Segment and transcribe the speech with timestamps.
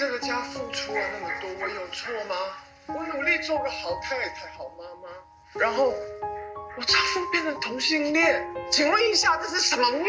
[0.00, 2.34] 这个家付出了那么多，我有错吗？
[2.86, 5.92] 我努力做个好太太、好妈妈，然后
[6.78, 8.42] 我丈夫变成同性恋，
[8.72, 10.06] 请问一下，这是什么命？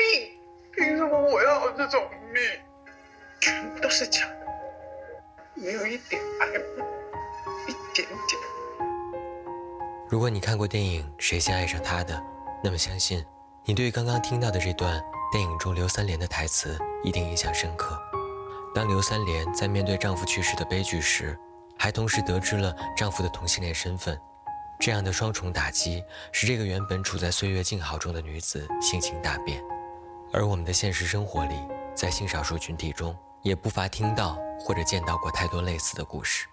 [0.72, 2.42] 凭什么我要这种命？
[3.42, 4.48] 全部都是假的，
[5.56, 6.48] 没有一点爱，
[7.68, 8.42] 一点点。
[10.08, 12.18] 如果你看过电影《谁先爱上他》的，
[12.64, 13.26] 那么相信
[13.66, 15.04] 你对刚刚听到的这段
[15.34, 18.02] 电影中刘三连的台词一定印象深刻。
[18.74, 21.38] 当刘三连在面对丈夫去世的悲剧时，
[21.78, 24.18] 还同时得知了丈夫的同性恋身份，
[24.80, 29.62] 这样的双重打击使这个原本处在岁月静好中的女子性情大变。
[30.32, 31.56] 而我们的现实生活里，
[31.94, 36.48] 在性少数群体中，也不乏听到或者见到过太多类似的故事。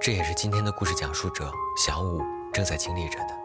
[0.00, 2.20] 这也是今天的故事讲述者小五
[2.52, 3.43] 正在经历着的。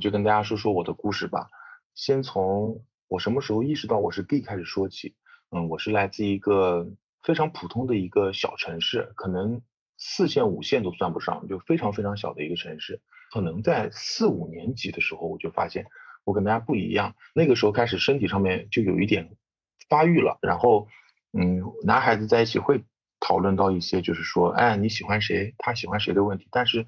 [0.00, 1.48] 就跟大家说说我的故事吧。
[1.94, 5.14] 先从我什么时候意识到我是 gay 开始说起。
[5.50, 6.88] 嗯，我是来自一个
[7.22, 9.60] 非常普通的一个小城市，可能
[9.98, 13.00] 四线五线都算不上，就非常非常小的一个城市。
[13.32, 15.86] 可能在四五年级的时候，我就发现
[16.24, 17.14] 我跟大家不一样。
[17.34, 19.36] 那个时候开始身体上面就有一点
[19.88, 20.88] 发育了，然后
[21.32, 22.84] 嗯，男孩子在一起会
[23.18, 26.86] 讨论到一些就是说，哎，你喜欢谁，他喜欢谁的问题，但是。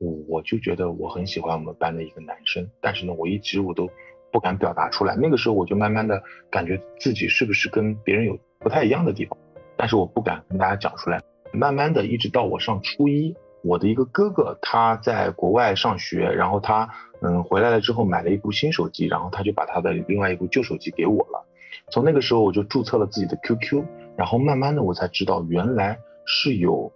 [0.00, 3.86] 我我就觉得我很喜欢我们班的一个男生，但是呢，我一直我都
[4.32, 5.14] 不敢表达出来。
[5.14, 9.38] 那个时候我就慢慢的感觉自己是不是跟别人有不太一样的地方，
[9.76, 11.20] 但是我不敢跟大家讲出来。
[11.52, 16.88] 慢慢的，一直到我上初一，我的一个哥哥他在国外上学，然后他
[17.20, 21.46] 嗯回来了之后买了一部新手机，然后他就把他的另外一部旧手机给我了。
[21.90, 23.84] 从那个时候我就注册了自己的 QQ，
[24.16, 26.90] 然后慢慢的我才知道原来是有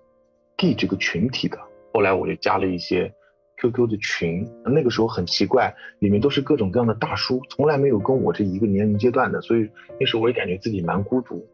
[0.56, 1.58] G 这个群体的。
[1.94, 3.14] 后来我就加了一些
[3.56, 11.48] QQ 的群，那个时候很奇怪，里面都是各种各样的大叔，从来没有跟我这一个年龄阶段的，所以那时候我也感觉自己蛮孤独。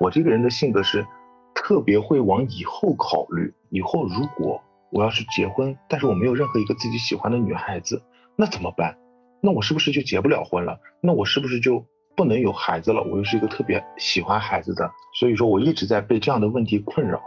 [0.00, 1.06] 我这个人的性格是
[1.54, 8.02] 特别会往以后考虑，以后如果我要是结婚，但是我没有任何一个自己喜欢的女孩子，
[8.34, 8.96] 那怎么办？
[9.42, 10.80] 那我是不是就结不了婚了？
[11.02, 11.84] 那我是不是就？
[12.20, 17.18] 不能有孩子了，我又是一个特别喜欢孩子的，所以说我一直在被这样的问题困扰。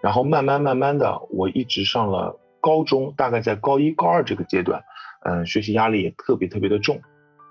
[0.00, 4.84] 然后慢慢慢慢的，我一直上了高中，大概在高一高二这个阶段，
[5.24, 7.00] 嗯，学习压力也特别特别的重。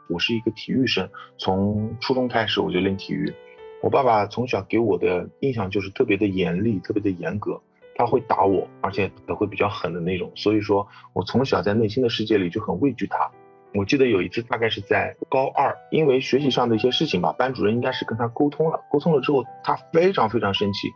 [0.07, 3.33] 我是一个体育生，从初中开始我就练体育。
[3.81, 7.61] 我爸爸从小给我的印象就是特别的严厉，特别的严格，
[7.97, 10.31] 他会打我，而且也会比较狠的那种。
[10.33, 13.29] 所以说我从小在内心的世界里就很畏惧他。
[13.77, 20.87] 我记得有一次，大概是在高二，因为学习上的一些事情吧，班主任应该是跟他沟通了，沟通了之后，他非常非常生气。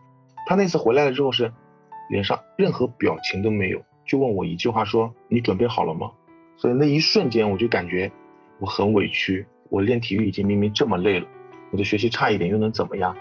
[0.47, 1.51] 他那次回来了之后是
[2.09, 6.09] 脸上任何表情都没有，就问我一句话说：“你准备好了吗？”
[6.55, 8.09] 所以那一瞬间我就感觉
[8.59, 9.45] 我很委屈。
[9.69, 11.27] 我练体育已经明明这么累了，
[11.71, 13.15] 我的学习差一点又能怎么样？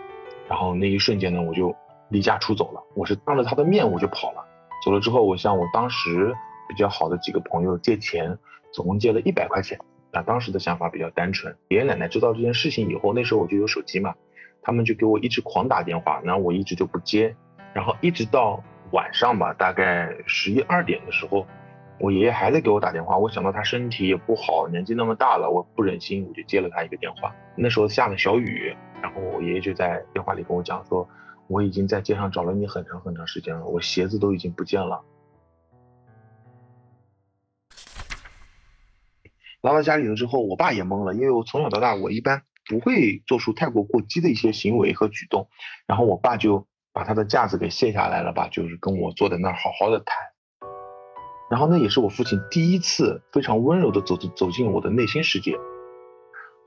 [0.49, 1.75] 然后那一瞬间呢，我就
[2.11, 2.81] 离家出走了。
[2.95, 4.47] 我是当着他的面我就跑了。
[4.85, 6.33] 走了之后，我向我当时
[6.69, 8.39] 比较好的几个朋友借钱。
[8.73, 9.79] 总共借了一百块钱，
[10.13, 11.57] 那当时的想法比较单纯。
[11.69, 14.15] 爷爷奶奶知道这件事情以后，那时候我就有手机嘛，
[14.63, 17.35] 他们就给我一直狂打电话，然后我一直就不接，
[17.73, 18.63] 然后一直到
[18.93, 21.47] 晚上吧，大概十一二点的时候，
[21.99, 23.19] 我爷爷还在给我打电话。
[23.19, 27.35] 我想到他身体也不好，年纪那么大了，我不忍心，我就接了他一个电话。
[27.57, 31.09] 那时候下了小雨，然后我爷爷就在电话里跟我讲说，
[31.49, 35.03] 我已经在街上找了你很长很长时间了，我鞋子都已经不见了。
[39.61, 45.49] 来到家里了之后，我爸也懵了，因为我从小到大，我一般不会做出太过过激的一些行为和举动。
[45.87, 50.17] 然后我爸就把他的架子给卸下来了吧，就是跟我坐在那儿好好的谈。
[51.51, 55.57] 然后那也是我父亲第一次非常温柔的走走走进我的内心世界，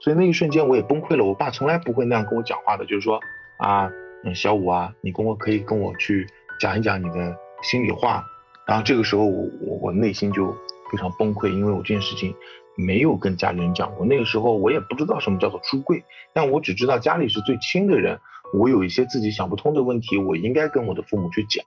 [0.02, 1.24] 所以那一瞬间我也崩溃了。
[1.24, 3.22] 我爸从来不会那样跟我讲话的，就是说
[3.60, 3.90] 啊，
[4.36, 6.28] 小五啊，你跟我可以跟我去
[6.60, 8.26] 讲一讲你的心里话。
[8.68, 9.48] 然后这个时候我
[9.80, 10.52] 我内心就
[10.92, 12.36] 非常崩溃，因为我这件事情。
[12.76, 16.04] 没有跟家里人讲过，那个时候我也不知道什么叫做出柜，
[16.34, 18.20] 但我只知道家里是最亲的人，
[18.54, 21.66] 我有一些自己想不通的问题，我应该跟我的父母去讲。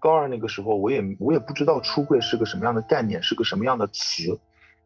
[0.00, 4.38] 高二那个时候，我也我也不知道出柜是个什么样的概念，是个什么样的词，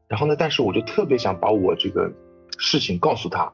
[0.08, 2.10] 然后呢，但是我就特别想把我这个
[2.56, 3.52] 事情告诉他。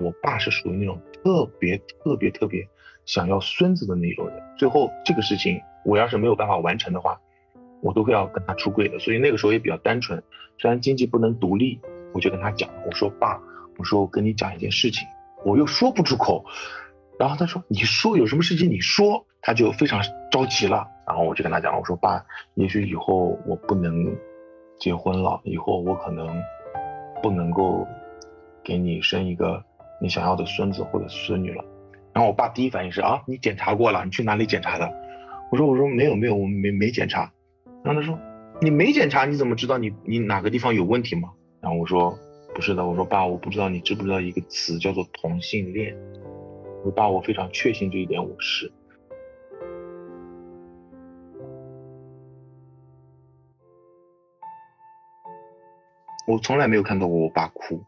[0.00, 2.66] 我爸是属于那种特别特别特别
[3.04, 5.60] 想要孙子的那种人，最后这个事情。
[5.84, 7.20] 我要是没有办法完成的话，
[7.82, 8.98] 我都会要跟他出柜的。
[8.98, 10.22] 所以那个时候也比较单纯，
[10.58, 11.80] 虽然经济不能独立，
[12.12, 13.40] 我就跟他讲，我说爸，
[13.76, 15.06] 我说我跟你讲一件事情，
[15.44, 16.44] 我又说不出口。
[17.18, 20.88] 然后他说你说有什么事情你说，他就非常着急了。
[21.06, 24.16] 然后我就跟他讲，我说爸，也许以后我不能
[24.78, 26.42] 结婚了，以后我可能
[27.22, 27.86] 不能够
[28.64, 29.62] 给你生一个
[30.00, 31.64] 你想要的孙子或者孙女了。
[32.12, 34.04] 然后我爸第一反应是啊，你检查过了？
[34.04, 34.92] 你去哪里检查的？
[35.54, 37.32] 我说我说没有没有，我没没检查。
[37.84, 38.18] 然后他说
[38.60, 41.32] 你没检查，你怎么知道你你哪个地方有问题吗？
[41.60, 42.18] 然后我说
[42.52, 45.96] 不是的，我说爸，我不知道你知不知道一个词叫做同性恋。
[46.78, 48.72] 我说爸，我非常确信这一点，我是。
[56.26, 57.80] 我从来没有看到过我爸哭。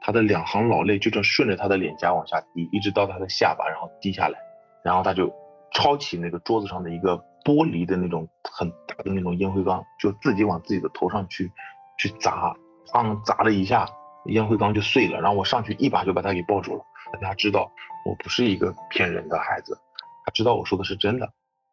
[0.00, 4.38] 他的两行老泪就这样顺着他的脸颊往下滴，一直到他的下巴，然后滴下来，
[4.84, 5.28] 然后他就
[5.72, 11.50] 抄起那个桌子上的一个玻璃的那种很大的那种烟灰缸，就自己往自己的头上去
[11.98, 12.56] 去砸，
[12.92, 13.88] 砰砸了一下，
[14.26, 15.20] 烟灰缸就碎了。
[15.20, 17.70] 然后我上去一把就把他给抱住了，让他知道
[18.04, 19.78] 我不是一个骗人的孩子，
[20.24, 21.32] 他知道我说的是真的。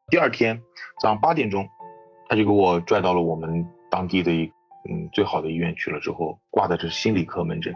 [0.09, 0.61] 第二天
[1.01, 1.67] 早上八点钟，
[2.29, 4.45] 他就给我拽到了我们当地的一
[4.89, 7.73] 嗯最好的医院去了，之后挂的是心理科门诊。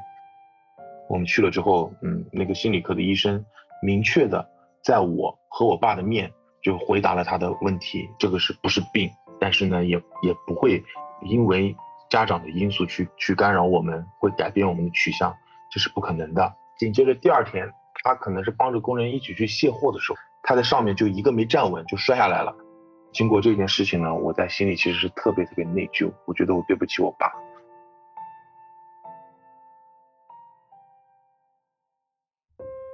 [1.10, 3.44] 我们去了之后，嗯，那个心理科的医生
[3.82, 4.48] 明确的
[4.84, 6.32] 在我和我爸的面
[6.64, 9.10] 就回答了他的问题，这个是不是病？
[9.40, 10.84] 但是呢，也也不会
[11.24, 11.76] 因为
[12.10, 15.36] 家长的因素去去干扰我们，会改变我们的取向，
[15.72, 16.54] 这是不可能的。
[16.78, 17.72] 紧接着第二天，
[18.04, 22.56] 他可能是帮着工人一起去卸货的时候，他在上面就一个没站稳就摔下来了。
[23.12, 27.32] 经过这件事情呢，我在心里其实是特别特别内疚，我觉得我对不起我爸。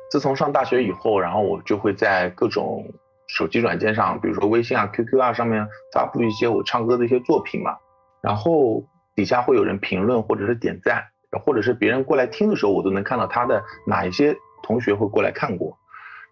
[0.09, 2.85] 自从上大学以后，然后我就会在各种
[3.27, 7.77] 手机软件上，比如说微信啊、QQ 啊上面发布一些我唱歌的一些作品嘛，
[8.21, 11.03] 然后底下会有人评论或者是点赞，
[11.45, 15.77] 或者是别人过来听的时候，我都能看到他的哪一些同学会过来看过。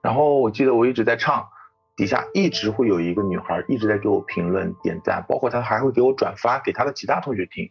[0.01, 1.47] 然后我记得我一直在唱，
[1.97, 7.69] 底下一直会有一个女孩一直在给我评论点赞，包括她还会给我转发给她的其他同学听。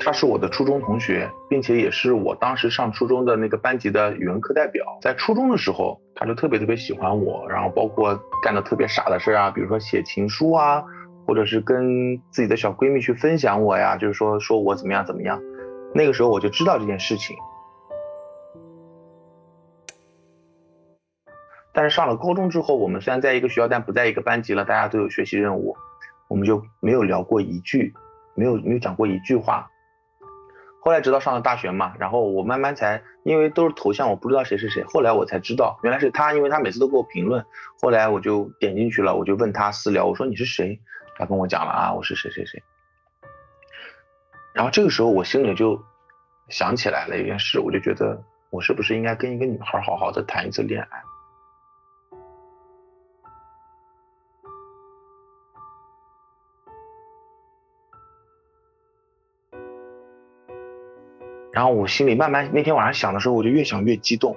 [0.00, 4.84] 他是我的初中同学，并且也是我当时上初中的那个班级的语文课代表。
[5.00, 10.84] 在初中的时候，他就特别特别喜欢我，然后包括干的特别傻的事啊，比如说写情书啊，
[11.26, 15.40] 或者是跟自己的小闺蜜去分享我呀，就是说说我怎么样怎么样。
[15.94, 17.36] 那个时候我就知道这件事情。
[21.72, 25.74] 但是上了高中之后，我们虽然在一个学校，但不在一个班级了，大家都有学习任务，
[26.28, 27.94] 我们就没有聊过一句，
[28.34, 29.66] 没有没有讲过一句话。
[30.84, 34.84] 后来直到上了大学嘛，然后我慢慢才，因为都是头像，我不知道谁是谁。
[34.84, 37.42] 后来我才知道，原来是他，因为他每次都给我评论。
[37.80, 40.78] 后来我就点进去了，我就问他私聊，我说你是谁？
[41.16, 42.62] 他跟我讲了啊，我是谁谁谁。
[44.52, 45.82] 然后这个时候我心里就
[46.50, 51.02] 想起来了一件事，我就觉得我是不是应该跟一个女孩好好的谈一次恋爱。
[61.54, 64.36] 然后我心里慢慢那天晚上想的时候，我就越想越激动，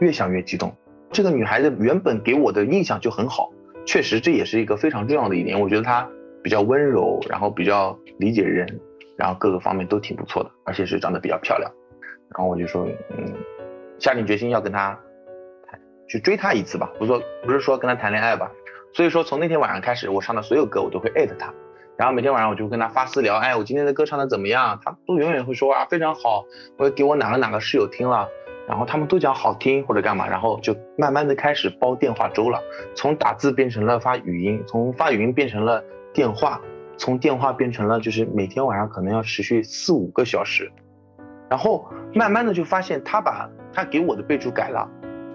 [0.00, 0.74] 越想越激动。
[1.12, 3.52] 这个女孩子原本给我的印象就很好，
[3.84, 5.60] 确实这也是一个非常重要的一点。
[5.60, 6.08] 我觉得她
[6.42, 8.80] 比较温柔，然后比较理解人，
[9.18, 11.70] 然后各个方面都挺不错的，而且是长得比较漂亮。
[12.30, 13.34] 然后我就说，嗯，
[13.98, 14.98] 下定决心要跟她
[16.08, 18.50] 去追她一次吧，不说不是说跟她谈恋爱吧。
[18.94, 21.52] 所以说从那天晚上开始，我上的所有歌我都会艾特她。
[22.00, 24.80] 然后每天晚上我就跟他发私聊，哎，我今天的歌唱的怎么样？
[24.82, 26.46] 他都永远会说啊，非常好。
[26.78, 28.26] 我给我哪个哪个室友听了，
[28.66, 32.58] 然后他们都讲好听或者干嘛，然后就慢慢的开始煲电话粥了，
[32.94, 36.58] 从打字变成了发语音，从发语音变成了电话，
[36.96, 40.72] 从电话变成了就是每天晚上可能要持续四五个小时，
[41.50, 44.88] 然后慢慢的就发现他把他给我的备注改了，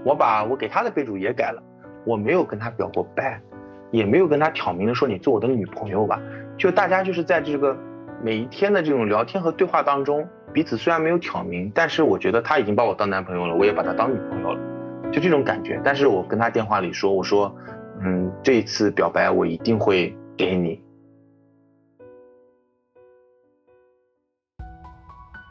[0.03, 1.61] 我把我给他的备注也改了，
[2.07, 3.39] 我没有跟他表过白，
[3.91, 6.19] 也没有跟他挑明的说你做我的女朋友吧。
[6.57, 7.77] 就大家就是在这个
[8.23, 15.79] 每一天的这种聊天和对话当中，彼此虽然没有挑明，但是我觉得他已经把我当男朋友了，我也把他当女朋友了，就这种感觉。
[15.83, 17.53] 但是我跟他电话里说，我说，
[18.01, 20.81] 嗯，这一次表白我一定会给你。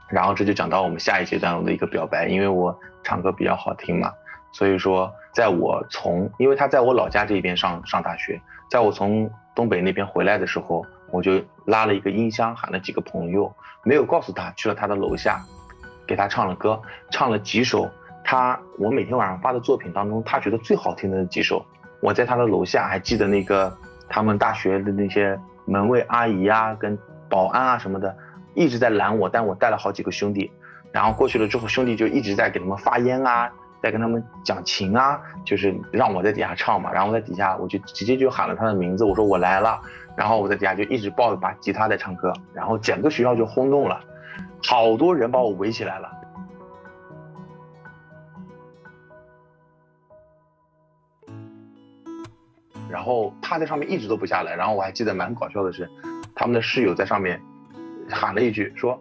[0.08, 4.10] 然后这就讲到我们下一阶段的一个表白，因为我唱歌比较好听嘛，
[4.52, 9.30] 所以说在我从，因为他在我老家这边上上大学，在我从。
[9.56, 13.54] 东北那边回来的时候，我就拉了一个音箱，喊了几个朋友，
[13.84, 15.40] 没有告诉他，去了他的楼下，
[16.08, 17.88] 给他唱了歌，唱了几首
[18.24, 21.64] 他我每天晚上发的作品当中，他觉得最好听的几首。
[22.00, 23.72] 我在他的楼下还记得那个
[24.08, 26.98] 他们大学的那些门卫阿姨啊，跟
[27.30, 28.14] 保安啊什么的，
[28.54, 30.50] 一直在拦我，但我带了好几个兄弟，
[30.90, 33.52] 然后过去了之后，兄弟就一直在给他们发烟啊，
[33.84, 39.78] 在跟他们讲情啊，就是让我在底下唱嘛，然后在底下我就直接就喊了他的名字，我说我来了，
[40.16, 44.00] 然后我在底下就一直抱着把吉他在唱歌，然后整个学校就轰动了，
[44.62, 46.10] 好多人把我围起来了。
[52.88, 55.90] 然后他在上面一直都不下来，然后我还记得蛮搞笑的是，
[56.34, 57.38] 他们的室友在上面
[58.08, 58.98] 喊了一句说：“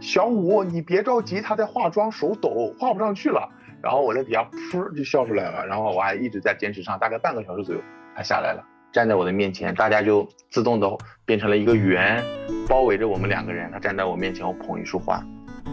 [0.00, 3.48] 小五，你别着急，他在化妆，手抖，画不上去了。”
[3.88, 7.80] 然后我在底下噗就笑出来了，然后我还一直在坚持唱，大概半个小时左右，
[8.14, 10.86] 他下来了，站在我的面前，大家就自动的
[11.24, 12.22] 变成了一个圆，
[12.68, 15.24] 包围着我们两个人，他站在我面前，我捧一束花，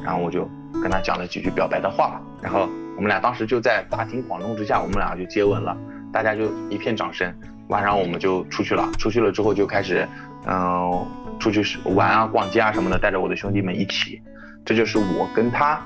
[0.01, 0.49] 然后我就
[0.81, 5.75] 跟他讲了几句表白的话，然后我们俩当时就在大庭广众之下，我们俩就接吻了，
[6.13, 7.29] 大家就一片掌声。
[7.67, 10.07] 晚上我们就出去了，出去了之后就开始，
[10.47, 11.05] 嗯，
[11.37, 14.21] 出去玩啊、逛街啊什么的，带着我的兄弟们一起。
[14.63, 15.85] 这就是我跟他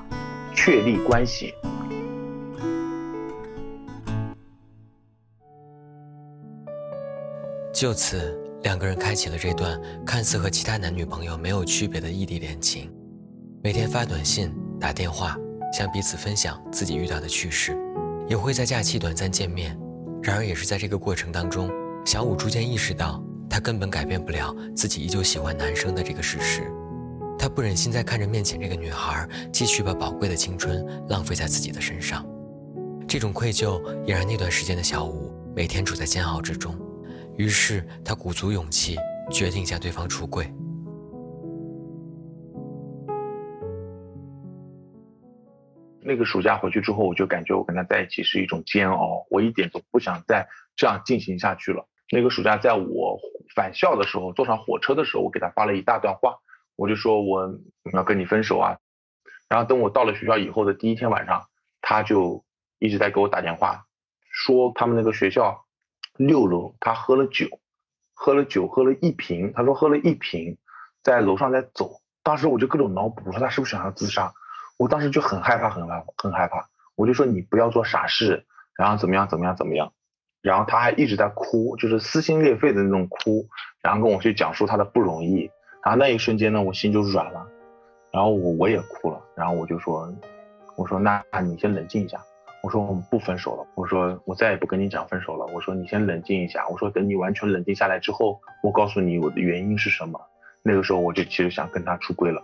[0.54, 1.52] 确立关系。
[7.80, 12.92] 就此，两个人开启了这段看似和其他男女朋友没有区别的异地恋情。
[13.64, 15.34] 每天发短信、打电话，
[15.72, 17.74] 向彼此分享自己遇到的趣事，
[18.28, 19.74] 也会在假期短暂见面。
[20.22, 21.70] 然而，也是在这个过程当中，
[22.04, 26.70] 小五逐渐意识到，他根本改变不了自己依旧喜欢男生的这个事实。
[27.38, 32.26] 他不忍心再看着面前这个女孩继续把宝贵的青春浪费在自己的身上，
[33.08, 36.76] 这种愧疚也让那段时间的小五每天处在煎熬之中。
[37.40, 38.98] 于是，他鼓足勇气，
[39.30, 40.44] 决定向对方出柜。
[46.02, 51.88] 那个暑假回去之后，我就感觉我跟他在一起是一种煎熬，我一点都不想再这样进行下去了。
[52.10, 53.18] 那个暑假，在我
[53.54, 56.36] 返校的时候，坐上火车的时候，我给他发了一大段话，
[56.76, 57.58] 我就说我
[57.94, 58.76] 要跟你分手啊。
[59.48, 61.48] 然后等我到了学校以后的第一天晚上，
[61.80, 62.44] 他就
[62.78, 63.86] 一直在给我打电话，
[64.30, 65.64] 说他们那个学校
[66.20, 67.46] 六楼他喝了酒，
[68.12, 70.58] 喝了酒喝了一瓶，他说喝了一瓶，
[71.02, 72.02] 在楼上在走。
[72.22, 74.30] 当时我就各种脑补，我说他是不是想要自杀。
[74.76, 76.68] 我当时就很害怕，很害怕，很害怕。
[76.94, 78.44] 我就说你不要做傻事，
[78.76, 79.94] 然后怎么样，怎么样，怎么样。
[80.42, 83.48] 然后他还一直在哭，就是撕心裂肺的那种哭，
[83.82, 85.50] 然后跟我去讲述他的不容易。
[85.82, 87.46] 然后那一瞬间呢，我心就软了，
[88.12, 89.18] 然后我我也哭了。
[89.34, 90.12] 然后我就说，
[90.76, 92.22] 我说那你先冷静一下。
[92.62, 93.66] 我说我们不分手了。
[93.74, 95.46] 我说我再也不跟你讲分手了。
[95.46, 96.68] 我说你先冷静一下。
[96.68, 100.20] 我说等你完全冷静下来之后，我告诉你我的原因是什么。
[100.62, 102.42] 那个时候我就其实想跟他出柜了。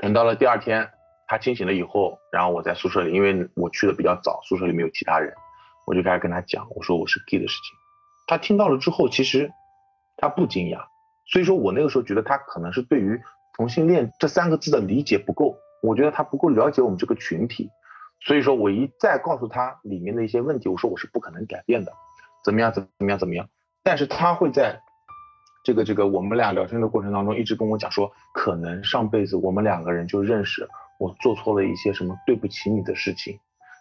[0.00, 0.90] 等到了第二天，
[1.26, 5.34] 他清醒了以后，然后我在宿舍里，因为我去的比较早，宿舍里没有其他人，
[5.86, 7.76] 我就开始跟他讲，我说我是 gay 的事情。
[8.26, 9.50] 他听到了之后，其实
[10.16, 10.86] 他不惊讶，
[11.26, 13.20] 所以说我那个时候觉得他可能是对于
[13.56, 17.70] 同性恋这三个字的理解不够，我觉得他不够了解我们这个群体，
[18.20, 21.92] 所以说我一再告诉他里面的一些问题，我说我是不可能改变的，
[22.44, 23.48] 怎么样怎么样怎么样，
[23.82, 24.80] 但是他会在。
[25.66, 33.38] 这个这个，我们俩聊天的过程当中，一直跟我讲说，可能上辈子我们两个人就认识，我做错了一些什么对不起你的事情，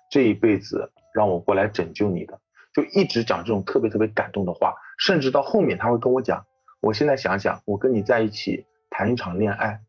[0.09, 2.39] 这一辈子让我过来拯救你的，
[2.73, 6.45] 就一直讲这种特别特别感动的话，甚至到后面他会跟我讲，
[6.83, 9.79] 我现在想想，我跟你在一起谈一场恋爱，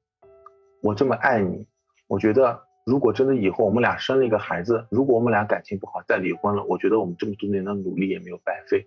[0.81, 1.67] 我这么爱你，
[2.07, 8.87] 我觉得如果真的以后我们俩生了一个孩子，如果我们俩感情不好再离婚了，我觉得我们这么多年的努力也没有白费。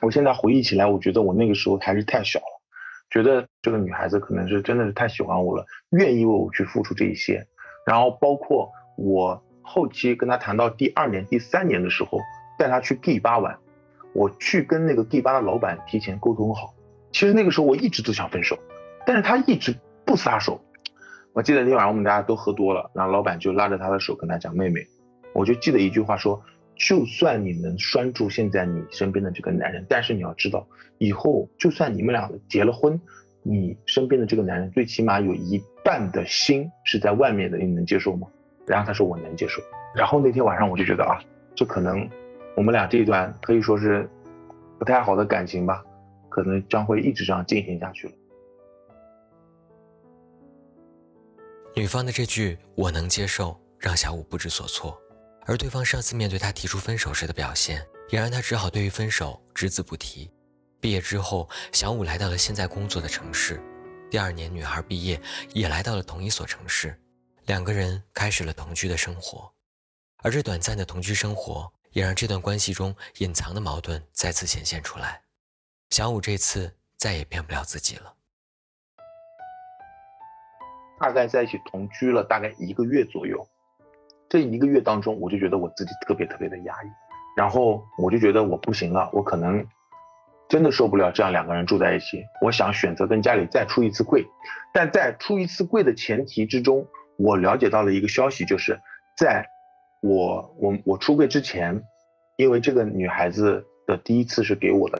[0.00, 2.60] 我现在回忆起来，我觉得我那个时候还是太小了，
[3.08, 7.46] 觉得这个女孩子可能是真的是太喜欢我了，愿意为我去付出这一些。
[7.86, 12.18] 然后包括我后期跟她谈到第二年、第三年的时候，
[12.58, 13.56] 带她去 gay 吧玩，
[14.12, 16.74] 我去跟那个 gay 吧的老板提前沟通好。
[17.12, 18.58] 其实那个时候我一直都想分手，
[19.06, 20.60] 但是他一直不撒手。
[21.32, 24.86] 我记得那天晚上我们大家都喝多了，然后老板就拉着他的手跟他讲：“妹妹，
[25.34, 26.42] 我就记得一句话说。”
[26.74, 30.66] 就算你能拴住现在你身边的这个男人，但是你要知道，
[30.98, 32.98] 以后就算你们俩结了婚，
[33.42, 38.26] 你身边的这个男人最起码有一半的心是在外面的，你能接受吗？
[38.66, 39.62] 然后他说我能接受。
[39.94, 41.20] 然后那天晚上我就觉得啊，
[41.54, 42.08] 这可能
[42.56, 44.08] 我们俩这一段可以说是
[44.78, 45.84] 不太好的感情吧，
[46.34, 48.14] 可能将会一直这样进行下去了。
[51.74, 54.98] 女方的这句我能接受，让小五不知所措。
[55.44, 60.30] 而对方上次面对他提出分手时的表现，也让他只好对于分手只字不提。
[60.80, 63.60] 毕业之后，小五来到了现在工作的城市。
[64.10, 65.20] 第二年，女孩毕业
[65.54, 67.00] 也来到了同一所城市，
[67.46, 69.50] 两个人开始了同居的生活。
[70.18, 75.21] 而这短暂的同居生活，也让这段关系中隐藏的矛盾再次显现出来。
[75.92, 78.14] 小五这次再也骗不了自己了。
[80.98, 83.46] 大概在一起同居了大概一个月左右，
[84.30, 86.86] 这一个月当中，我就觉得我自己特别特别的压抑，
[87.36, 89.66] 然后我就觉得我不行了，我可能
[90.48, 94.26] 真的受不了这样两个人住在一起，我想选择跟家里再出一次柜，
[94.72, 98.80] 但在出一次柜的前提之中，我了解到了一个消息，就是
[99.18, 99.46] 在
[100.00, 101.82] 我我我出柜之前，
[102.38, 104.98] 因为这个女孩子的第一次是给我的，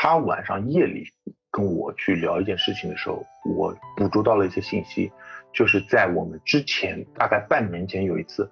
[0.00, 1.08] 她晚上夜里。
[1.50, 3.24] 跟我去聊一件事情的时候，
[3.56, 5.10] 我捕捉到了一些信息，
[5.52, 8.48] 就是在我们之前大概半年前有一次，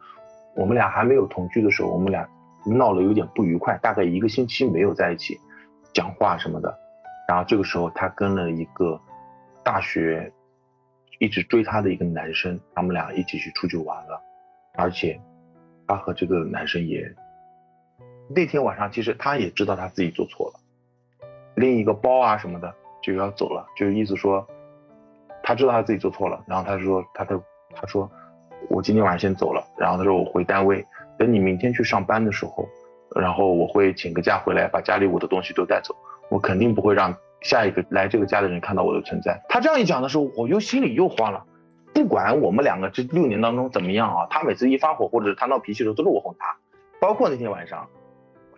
[0.57, 2.27] 我们俩还没有同居的时候，我们俩
[2.65, 5.39] 闹了有点不愉快，大概一个星期没有在一起
[5.93, 6.75] 讲话什么的。
[7.29, 8.99] 然后这个时候，他跟了一个
[9.63, 10.33] 大学
[11.21, 14.21] 一直追他的一个男生，他们俩一起去出去玩了，
[14.75, 15.21] 而且
[15.87, 17.15] 他和这个男生也
[18.29, 20.61] 那天晚上，其实他也知道他自己做错了，
[21.57, 22.73] 另一个包啊什么的。
[23.03, 24.45] 就要走了，就意思说，
[25.41, 27.41] 他知道他自己做错了，然后他说，他的
[27.73, 28.11] 他说，
[28.69, 30.85] 我今天晚上先走了，然后他说我回单位，
[31.17, 32.69] 等你明天去上班的时候，
[33.15, 35.95] 然后我会请个假回来，把家里我的东西都带走，
[36.31, 39.41] 我肯定不会让下一个来这个家的人看到我的存在。
[39.49, 41.45] 他这样一讲的时候，我又心里又慌了，
[41.95, 46.57] 不管我们两个这六年当中怎么样啊，他每次一发火或者他闹脾气的时候，都是我哄他，
[46.99, 47.89] 包括那天晚上，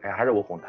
[0.00, 0.68] 哎，还是我哄他。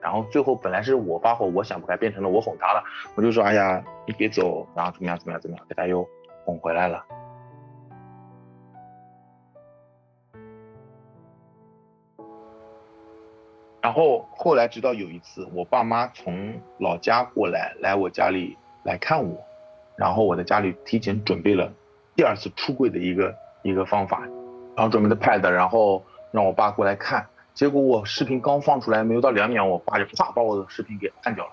[0.00, 2.82] 然后最后本来是我发火，我想不开，变成了我哄他了。
[3.14, 6.08] 我就说，哎呀，你别走，然后怎么样怎么样怎么样，给他又
[6.44, 7.04] 哄回来了。
[13.82, 19.36] 然后后来直到有一次，我爸妈从老家过来，来我家里来看我，
[19.96, 21.72] 然后我在家里提前准备了
[22.14, 24.20] 第二次出柜的一个一个方法，
[24.76, 27.26] 然后准备的 pad，然后让我爸过来看。
[27.54, 31.50] 结果我视频刚放出来没有到两秒，我爸就啪把我的视频给按掉了，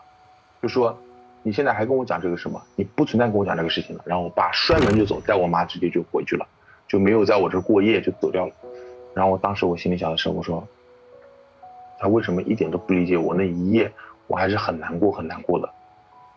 [0.61, 0.97] 就说
[1.43, 2.61] 你现在还跟我讲这个什么？
[2.75, 4.03] 你不存在跟我讲这个事情了。
[4.05, 6.47] 然后我爸摔门就走，带我妈直接就回去了，
[6.87, 8.53] 就没有在我这过夜就走掉了。
[9.13, 10.65] 然后我当时我心里想的是，我说
[11.99, 13.33] 他为什么一点都不理解我？
[13.33, 13.91] 那一夜
[14.27, 15.69] 我还是很难过很难过的。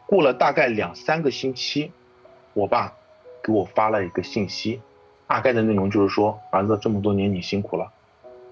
[0.06, 1.92] 过了大概两三个星期，
[2.54, 2.92] 我爸
[3.42, 4.80] 给我发了一个信息，
[5.26, 7.92] 大概的内容就是说儿子这么多年你辛苦了。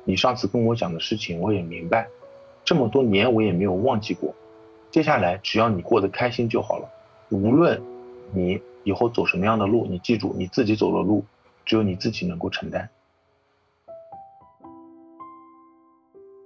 [0.08, 2.08] 你上次跟我讲的事情我也明白，
[2.64, 4.34] 这么多年我也没有忘记过。
[4.90, 6.88] 接下来只要你过得开心就好了。
[7.28, 7.82] 无论
[8.32, 11.26] 你以后走什么样的路，你记住你自己走的路，
[11.66, 12.88] 只有你自己能够承担。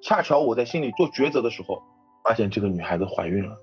[0.03, 1.85] 恰巧我在心里做抉择的时候，
[2.25, 3.57] 发现这个女孩子怀孕了，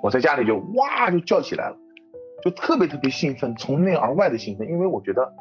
[0.00, 1.76] 我在家里就哇就叫起来了，
[2.44, 5.34] 就特别特别兴奋，从内而外的兴奋，因为我觉得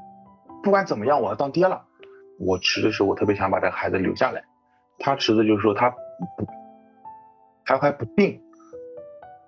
[0.63, 1.86] 不管怎么样我要当爹了。
[2.39, 4.43] 我持的时候我特别想把这个孩子留下来，
[5.00, 6.48] 他持的就是说他不，
[7.65, 8.39] 他还不定，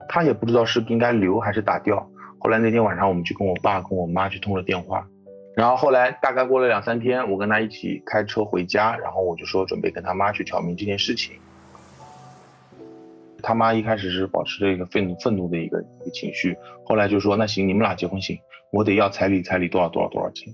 [0.07, 2.09] 他也不知道是应该留还是打掉。
[2.39, 5.07] 后来那天晚上我们就跟我爸跟我妈去通了电话，
[5.55, 11.35] 然后后来大概过了两三天，我跟他一起开车回家，然后我就说准备跟他妈去挑明这件事情。
[13.41, 18.39] 他妈一开始是保持着一个愤怒愤怒的一个一个情绪，后来就说那行你们俩结婚行，
[18.71, 20.53] 我得要彩礼彩礼多少多少多少钱。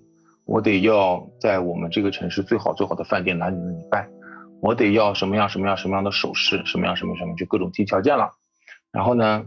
[0.52, 4.06] 我得要在我们这个城市最好最好的饭店哪里哪里办，
[4.60, 8.30] 我得要什么样什么样什么样的首饰，什么样什么什么就各种提条件了。
[8.92, 9.46] 然后呢，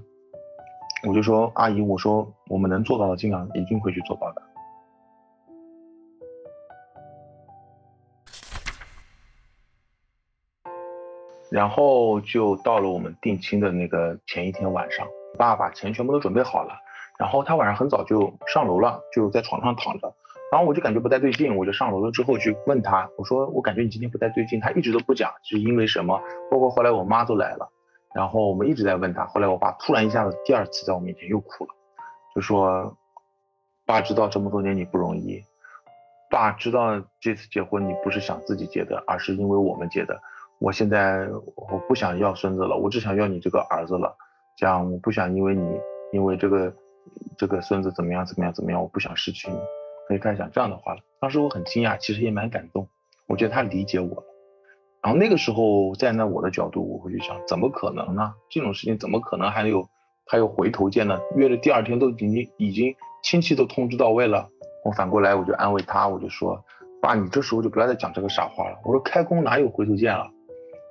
[1.06, 4.42] 我就说阿姨，我说我们能做到的尽量一定会去做到的。
[11.50, 16.72] 然后就到了我们定亲的那个前一天晚上，爸把钱全部都准备好了，
[17.18, 20.10] 然后他晚上很早就上楼了，就在床上躺着。
[20.54, 26.20] 然后我就感觉不太对劲，我就上楼了之后去问他，我说我感觉你今天不太对劲，他一直都不讲是因为什么。
[26.48, 27.68] 包括后来我妈都来了，
[28.14, 29.26] 然后我们一直在问他。
[29.26, 31.70] 后来我爸突然一下子第二次在我面前又哭了，
[32.36, 32.96] 就说
[33.84, 35.42] 爸知道这么多年你不容易，
[36.30, 40.16] 爸知道这次结婚你不是想自己结的，而是因为我们结的。
[40.60, 44.16] 我现在我不想要孙子了，我只想要你这个儿子了。
[44.56, 45.80] 这样我不想因为你
[46.12, 46.72] 因为这个
[47.36, 49.58] 这个孙子怎么样怎么样怎么样，我不想失去你。
[50.06, 51.00] 可以开始讲这样的话了。
[51.20, 52.88] 当时我很惊讶，其实也蛮感动。
[53.26, 54.24] 我觉得他理解我了。
[55.02, 58.34] 然后那个时候站在我的角度，我会去想，怎么可能呢？
[58.50, 59.88] 这种事情怎么可能还有
[60.26, 61.18] 还有回头见呢？
[61.36, 64.48] 约了第二天都已经已经亲戚都通知到位了。
[64.84, 66.62] 我反过来我就安慰他，我就说，
[67.00, 68.78] 爸，你这时候就不要再讲这个傻话了。
[68.84, 70.26] 我说开工哪有回头箭了？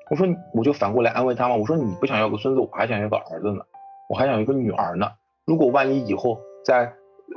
[0.10, 1.56] 我说我就反过来安慰他嘛。
[1.56, 3.64] 我说你不想要个孙子，我还想要个儿子呢，
[4.10, 5.12] 我还想要一个女儿呢。
[5.46, 6.94] 如果万一以后在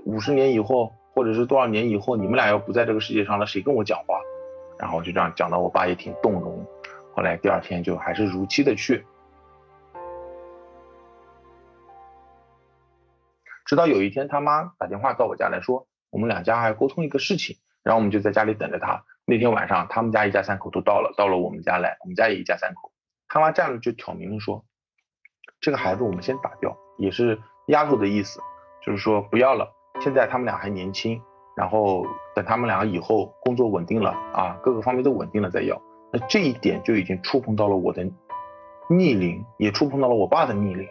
[0.07, 0.91] 五十年以后。
[1.17, 4.21] 或者是多少年以后，你们俩要不在这个世界上了，谁跟我讲话？
[4.79, 6.63] 然后就这样讲到我爸也挺动容。
[7.15, 9.07] 后来第二天就还是如期的去，
[13.65, 19.03] 直到有一天他妈打电话到我家来说，我们两家还沟通一个事情，然后我们就在家里等着他。
[19.25, 22.93] 那天晚上他们家一家三口都到了，到了我们家来，我们家也一家三口。
[23.27, 24.67] 他妈站着就挑明了说，
[25.61, 28.39] 这个孩子我们先打掉，也是压住的意思，
[28.85, 29.73] 就是说不要了。
[30.07, 31.21] 现在他们俩还年轻，
[31.57, 35.83] 然后等他们俩以后工作稳定了啊，各个方面都稳定了再要。
[36.13, 38.05] 那这一点就已经触碰到了我的
[38.89, 40.89] 逆鳞，也触碰到了我爸的逆鳞，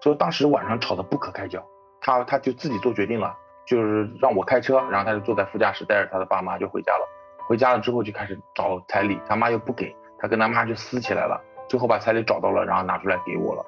[0.00, 1.64] 所以当时晚上吵得不可开交。
[2.00, 7.06] 他他就自己做决定了，就是让我开车，然后他就坐在副驾驶，带着他的爸妈就回家了。
[7.46, 11.40] 回家了之后就开始找彩礼，他妈又不给，他跟他妈就撕起来了。
[11.68, 13.64] 最后把彩礼找到了，然后拿出来给我了，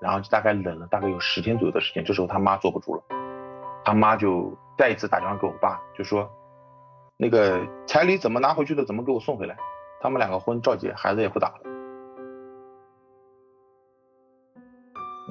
[0.00, 2.04] 然后就大概冷了大概有十天左右的时间。
[2.04, 3.02] 这时候他妈坐不住了，
[3.84, 6.30] 他妈就再一次打电话给我爸，就说
[7.16, 9.56] 那个彩礼怎么拿回去的，怎么给我送回来？
[10.00, 11.60] 他们两个婚照结，孩子也不打了。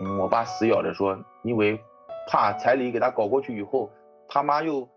[0.01, 1.81] 嗯，我爸死咬着说，因为
[2.29, 3.89] 怕彩礼给他搞过去以后，
[4.27, 4.87] 他妈又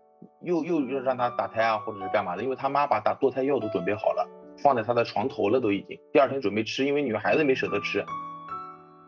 [0.41, 4.29] 又又又让他打胎啊，或者是干嘛的，因为他妈把打堕胎药都准备好了，
[4.61, 8.05] 放在他的床头了，都已经第二天准备吃，因为女孩子没舍得吃。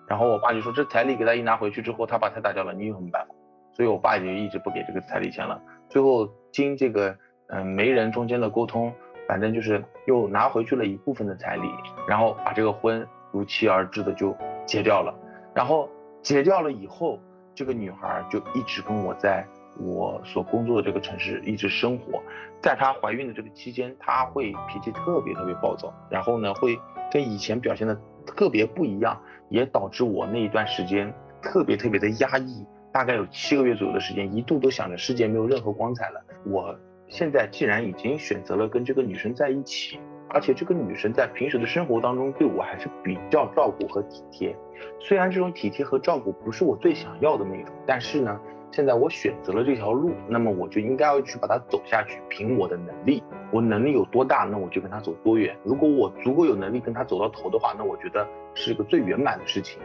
[0.08, 3.35] 然后我爸就说，这彩礼给他一拿回去之后，他把胎打掉了，你有什么办法？
[3.76, 5.62] 所以我爸就一直不给这个彩礼钱了。
[5.90, 7.16] 最后经这个
[7.48, 8.94] 嗯媒人中间的沟通。
[9.28, 11.68] 反正就是又拿回去了一部分的彩礼，
[12.08, 15.12] 然后把这个婚如期而至的就结掉了。
[15.52, 15.90] 然后
[16.22, 17.20] 结掉了以后，
[17.56, 19.44] 这个女孩就一直跟我在
[19.80, 22.22] 我所工作的这个城市一直生活。
[22.62, 26.80] 在她怀孕的这个期间，她会脾气特别特别暴躁，然后呢会
[27.12, 31.12] 跟以前表现的特别不一样，也导致我那一段时间
[31.42, 32.64] 特别特别的压抑，
[32.96, 36.26] 大概有七个月左右的时间，一度都想着世界没有任何光彩了。
[36.46, 36.74] 我。
[37.08, 44.56] 现在既然已经选择了跟这个女生在一起，而且这个女生在平时的生活当中对我还是比较照顾和体贴，
[45.00, 48.40] 虽然这种体贴和照顾不是我最想要的那种，但是呢，
[48.72, 52.20] 现在我选择了这条路，那么我就应该要去把它走下去。
[52.28, 55.56] 凭我的能力，我能力有多大，那我就跟她走多远。
[55.64, 59.80] 如果我足够有能力跟她走到头的话，那我觉得是个最圆满的事情。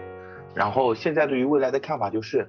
[0.55, 2.49] 然后现在对于未来的看法就是，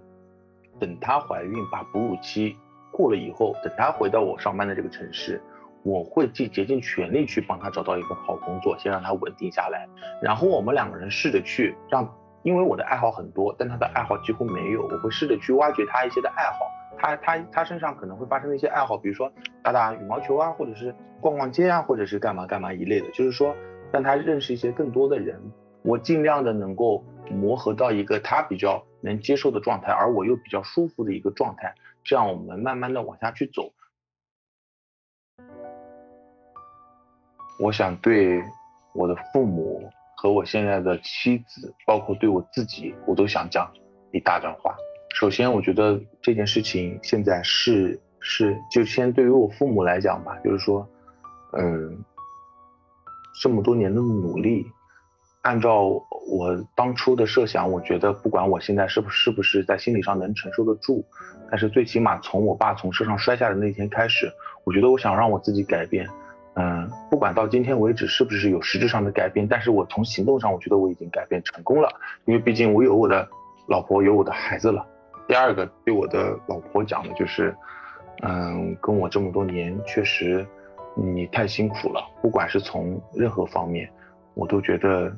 [0.82, 2.58] 等她怀孕把哺乳期。
[2.92, 5.42] 过了以后，等她回到我上班的这个城市，
[5.84, 9.88] 我会尽竭尽全力去帮她找到一份好工作，先让她稳定下来。
[10.22, 12.14] 然后我们两个人试着去让，
[12.44, 16.66] 因为我的爱好很多，但她的爱好几乎没有，我会试着去挖掘她一些的爱好。
[16.98, 19.32] 他他他身上可能会发生的一些爱好，比如说
[19.64, 23.56] 打打羽毛球啊，或者是逛逛街啊，或者是干嘛干嘛一类的，就是说
[23.92, 25.42] 让他认识一些更多的人。
[25.82, 31.76] 我尽量的能够磨合到一个他比较能接受的状态，而我又比较舒服的一个状态。
[32.04, 33.74] 这样我们慢慢的往下去走。
[37.60, 38.42] 我想对
[38.94, 39.88] 我的父母
[40.18, 43.72] 和我现在的妻子，包括对我自己，我都想讲
[44.12, 44.76] 一大段话。
[45.14, 50.88] 首先，我觉得这件事情现在是是，就先对于我父母来讲吧，就是说，
[51.54, 52.04] 嗯，
[53.42, 54.66] 这么多年的努力。
[55.42, 55.86] 按照
[56.30, 61.04] 我当初的设想，我觉得不管我现在是不是不是在心理上能承受得住，
[61.50, 64.32] 但是最起码从我爸从车上摔下的那天开始，
[64.64, 66.08] 我觉得我想让我自己改变。
[66.54, 71.90] 嗯，不管到今天为止是不是有实质上的改变，但是我从行动上，我觉得我已经改变成功了。
[72.26, 73.28] 因为毕竟我有我的
[73.68, 74.86] 老婆，有我的孩子了。
[75.28, 77.56] 第二个对我的老婆讲的就是，
[78.22, 80.46] 嗯，跟我这么多年，确实
[80.94, 83.90] 你太辛苦了，不管是从任何方面，
[84.36, 85.12] 我都觉得。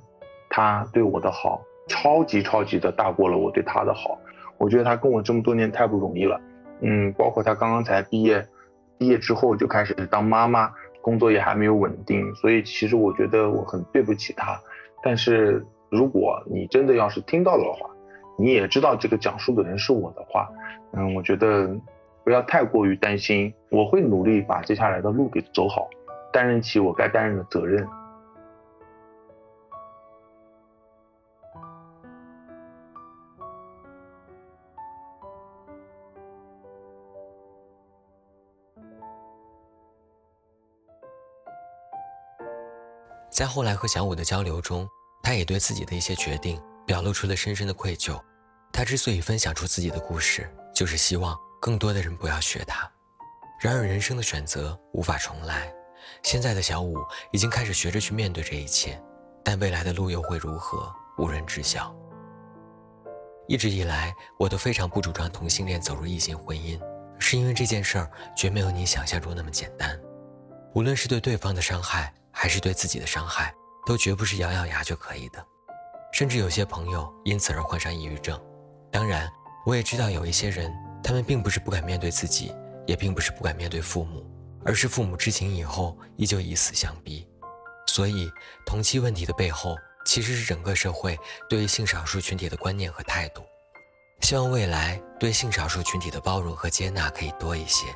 [0.56, 4.20] 他对我的好，超级超级的大过了我对他的好。
[4.60, 6.40] 我觉得他跟我这么多年太不容易了，
[6.82, 8.48] 嗯，包括他刚刚才毕业，
[9.00, 14.56] 毕业之后就开始当妈妈，工作也还没有稳定，所以其实我觉得我很对不起他。
[15.02, 17.90] 但是如果你真的要是听到了的话，
[18.38, 20.48] 你也知道这个讲述的人是我的话，
[20.92, 21.76] 嗯，我觉得
[22.24, 25.90] 不要太过于担心，我会努力把接下来的路给走好，
[26.32, 27.84] 担任起我该担任的责任。
[43.34, 44.88] 在后来和小五的交流中，
[45.24, 48.22] 他也对自己的一些决定表露出了深深的愧疚。
[48.72, 52.88] 他之所以分享出自己的故事，就是希望更多的人不要学他。
[53.60, 55.74] 然而，人生的选择无法重来。
[56.22, 56.98] 现在的小五
[57.32, 59.02] 已经开始学着去面对这一切，
[59.44, 61.96] 但未来的路又会如何，无人知晓。
[63.48, 66.80] 一直以来，我都非常不主张同性恋走入异性婚姻，
[67.18, 70.00] 是因为这件事儿绝没有你想象中那么简单。
[70.76, 73.54] 无论是对对方的伤害，还是对自己的伤害，
[73.86, 75.46] 都绝不是咬咬牙就可以的。
[76.12, 78.38] 甚至有些朋友因此而患上抑郁症。
[78.92, 79.32] 当然，
[79.66, 80.72] 我也知道有一些人，
[81.04, 82.54] 他们并不是不敢面对自己，
[82.86, 84.26] 也并不是不敢面对父母，
[84.66, 87.28] 而是父母知情以后依旧以死相逼。
[87.88, 88.30] 所以，
[88.66, 91.18] 同期问题的背后，其实是整个社会
[91.50, 93.42] 对于性少数群体的观念和态度。
[94.22, 97.88] 希望未来对性少数群体的包容和接纳可以多一些，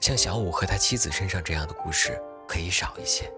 [0.00, 3.32] 像小五和他妻子身上这样的故事可以少一些。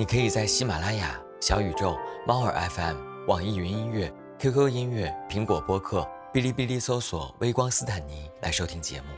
[0.00, 1.20] 你可以在喜马拉雅。
[1.42, 1.94] 小宇宙、
[2.26, 9.08] 猫耳 FM、网易云音乐、QQ 音乐、苹果播客、哔哩哔哩搜索“微光斯坦尼”来收听节目。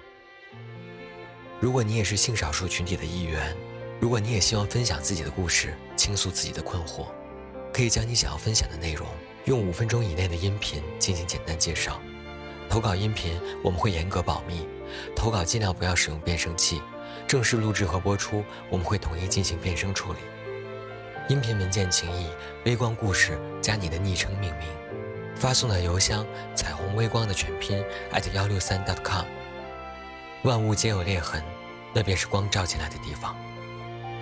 [1.60, 3.56] 如果你也是性少数群体的一员，
[4.00, 7.06] 如果你也希望分享自己的故事，倾诉自己的困惑，
[7.72, 9.06] 可以将你想要分享的内容
[9.44, 12.00] 用五分钟以内的音频进行简单介绍。
[12.68, 14.66] 投稿音频我们会严格保密，
[15.14, 16.82] 投稿尽量不要使用变声器。
[17.28, 20.18] 正式录制和播出我们会统一进行变声处理。
[21.32, 22.26] 音频文件请以
[22.66, 24.68] “微光故事”加你的昵称命名，
[25.34, 27.82] 发送到邮箱“彩虹微光”的全拼
[28.34, 29.24] 幺六三 dot .com。
[30.42, 31.42] 万物皆有裂痕，
[31.94, 33.34] 那便是光照进来的地方。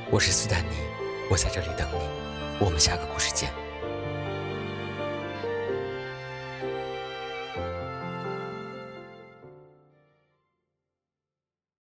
[0.09, 0.77] 我是斯坦尼，
[1.29, 2.09] 我在这里等你。
[2.65, 3.51] 我们下个故事见。